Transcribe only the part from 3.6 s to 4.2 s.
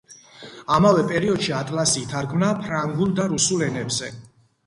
ენებზე.